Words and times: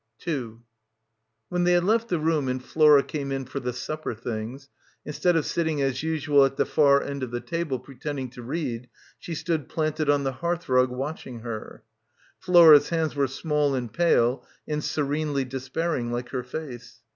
When 1.49 1.63
they 1.63 1.73
had 1.73 1.83
left 1.83 2.07
the 2.07 2.17
room 2.17 2.47
and 2.47 2.63
Flora 2.65 3.03
came 3.03 3.31
in 3.31 3.45
for 3.45 3.59
the 3.59 3.71
supper 3.71 4.15
things, 4.15 4.67
instead 5.05 5.35
of 5.35 5.45
sitting 5.45 5.79
as 5.79 6.01
usual 6.01 6.43
at 6.43 6.57
the 6.57 6.65
far 6.65 7.03
end 7.03 7.21
of 7.21 7.29
the 7.29 7.39
table 7.39 7.77
pretending 7.77 8.31
to 8.31 8.41
read, 8.41 8.89
she 9.19 9.35
stood 9.35 9.69
planted 9.69 10.09
on 10.09 10.23
the 10.23 10.31
hearthrug 10.41 10.89
watching 10.89 11.41
her. 11.41 11.83
Flora's 12.39 12.89
hands 12.89 13.15
were 13.15 13.27
small 13.27 13.75
and 13.75 13.93
pale 13.93 14.43
and 14.67 14.83
serenely 14.83 15.45
despairing 15.45 16.11
like 16.11 16.29
her 16.29 16.41
face. 16.41 17.01